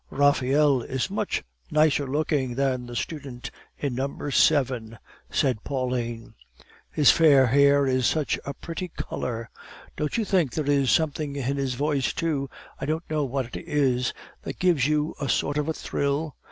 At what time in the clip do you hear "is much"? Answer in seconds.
0.81-1.43